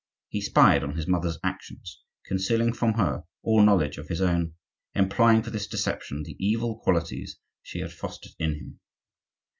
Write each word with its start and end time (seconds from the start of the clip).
He 0.29 0.41
spied 0.41 0.83
on 0.83 0.95
his 0.95 1.05
mother's 1.07 1.37
actions, 1.43 2.01
concealing 2.25 2.73
from 2.73 2.93
her 2.93 3.25
all 3.43 3.61
knowledge 3.61 3.99
of 3.99 4.07
his 4.07 4.19
own, 4.19 4.55
employing 4.95 5.43
for 5.43 5.51
this 5.51 5.67
deception 5.67 6.23
the 6.23 6.35
evil 6.43 6.79
qualities 6.79 7.37
she 7.61 7.81
had 7.81 7.93
fostered 7.93 8.33
in 8.39 8.55
him. 8.55 8.79